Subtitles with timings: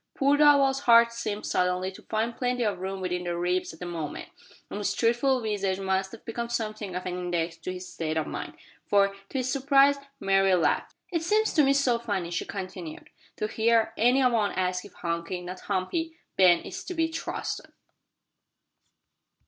[0.15, 3.85] Poor Darvall's heart seemed suddenly to find plenty of room within the ribs at that
[3.85, 4.29] moment,
[4.67, 8.25] and his truthful visage must have become something of an index to his state of
[8.25, 8.53] mind;
[8.87, 10.95] for, to his surprise, Mary laughed.
[11.11, 15.39] "It seems to me so funny," she continued, "to hear any one ask if Hunky
[15.41, 17.71] not Humpy Ben is to be trusted."